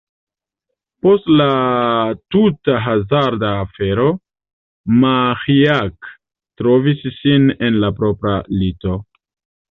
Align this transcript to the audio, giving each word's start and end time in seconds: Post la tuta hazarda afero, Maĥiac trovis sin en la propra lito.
Post 1.07 1.27
la 1.39 1.45
tuta 2.35 2.77
hazarda 2.85 3.51
afero, 3.65 4.05
Maĥiac 5.03 6.09
trovis 6.63 7.05
sin 7.19 7.45
en 7.69 7.77
la 7.85 7.93
propra 8.01 8.33
lito. 8.63 8.95